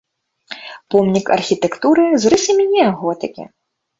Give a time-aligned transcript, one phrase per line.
[0.93, 3.43] Помнік архітэктуры з рысамі неаготыкі.